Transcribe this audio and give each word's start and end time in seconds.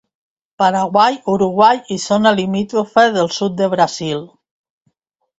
Paraguai, 0.61 1.17
Uruguai 1.33 1.75
i 1.95 1.97
zona 2.05 2.31
limítrofa 2.39 3.03
del 3.19 3.29
sud 3.35 3.53
de 3.61 3.67
Brasil. 3.75 4.25